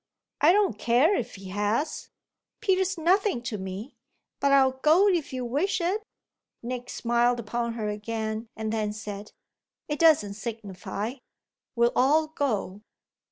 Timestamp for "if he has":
1.15-2.09